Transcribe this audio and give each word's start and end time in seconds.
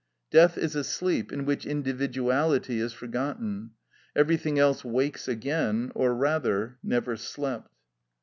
Death 0.31 0.57
is 0.57 0.75
a 0.75 0.83
sleep 0.83 1.31
in 1.31 1.45
which 1.45 1.63
individuality 1.63 2.79
is 2.79 2.91
forgotten; 2.91 3.73
everything 4.15 4.57
else 4.57 4.83
wakes 4.83 5.27
again, 5.27 5.91
or 5.93 6.15
rather 6.15 6.79
never 6.81 7.15
slept. 7.15 7.71